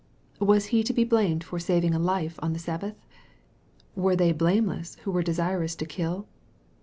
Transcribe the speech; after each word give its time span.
Was 0.39 0.65
He 0.73 0.81
to 0.81 0.93
be 0.93 1.03
blamed 1.03 1.43
for 1.43 1.59
saving 1.59 1.93
a 1.93 1.99
life 1.99 2.39
on 2.41 2.53
the 2.53 2.57
Sabbath? 2.57 3.05
Were 3.95 4.15
they 4.15 4.31
blameless 4.31 4.95
who 5.03 5.11
were 5.11 5.21
desirous 5.21 5.75
to 5.75 5.85
kill 5.85 6.27